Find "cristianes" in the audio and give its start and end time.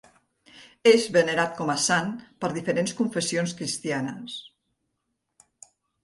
3.59-4.39